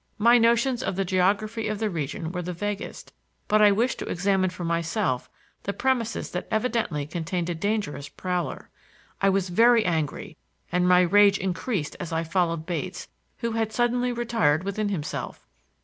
My 0.17 0.39
notions 0.39 0.81
of 0.81 0.95
the 0.95 1.05
geography 1.05 1.67
of 1.67 1.77
the 1.77 1.87
region 1.87 2.31
were 2.31 2.41
the 2.41 2.53
vaguest, 2.53 3.13
but 3.47 3.61
I 3.61 3.71
wished 3.71 3.99
to 3.99 4.07
examine 4.07 4.49
for 4.49 4.63
myself 4.65 5.29
the 5.61 5.73
premises 5.73 6.31
that 6.31 6.47
evidently 6.49 7.05
contained 7.05 7.51
a 7.51 7.53
dangerous 7.53 8.09
prowler. 8.09 8.71
I 9.21 9.29
was 9.29 9.49
very 9.49 9.85
angry 9.85 10.37
and 10.71 10.89
my 10.89 11.01
rage 11.01 11.37
increased 11.37 11.95
as 11.99 12.11
I 12.11 12.23
followed 12.23 12.65
Bates, 12.65 13.09
who 13.41 13.51
had 13.51 13.71
suddenly 13.71 14.11
retired 14.11 14.63
within 14.63 14.89
himself. 14.89 15.45